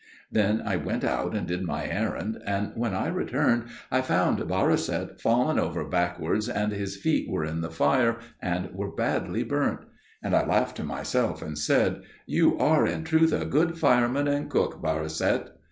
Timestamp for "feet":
6.97-7.29